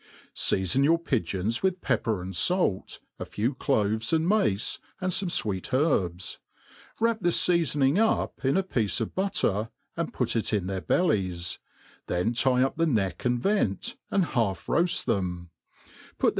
SEASON 0.33 0.83
your 0.83 0.97
pigeons 0.97 1.61
with 1.61 1.79
pepper 1.79 2.23
and 2.23 2.35
fait, 2.35 2.99
a 3.19 3.23
few 3.23 3.53
cloves 3.53 4.11
and 4.11 4.25
maccf 4.25 4.79
and 4.99 5.13
fame 5.13 5.29
fweet 5.29 5.71
herbs; 5.75 6.39
wrap 6.99 7.19
this 7.21 7.37
feafoning 7.45 7.99
up 7.99 8.43
in 8.43 8.57
a 8.57 8.63
piece 8.63 8.99
of 8.99 9.13
butter, 9.13 9.69
and 9.95 10.11
put 10.11 10.35
it 10.35 10.53
in 10.53 10.65
their 10.65 10.81
bellies; 10.81 11.59
then 12.07 12.33
tie 12.33 12.63
up 12.63 12.77
the 12.77 12.87
neck 12.87 13.25
and 13.25 13.43
vent, 13.43 13.95
and 14.09 14.25
half 14.25 14.67
road 14.67 14.89
them: 15.05 15.51
put 16.17 16.29
them. 16.29 16.29